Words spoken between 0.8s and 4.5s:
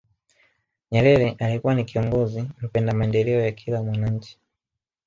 nyerere alikuwa ni kiongozi mpenda maendeleo ya kila mwananchi